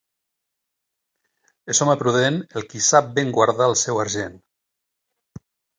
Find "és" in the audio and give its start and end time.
1.75-1.83